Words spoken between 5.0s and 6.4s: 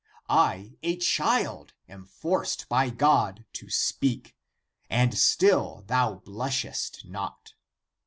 still thou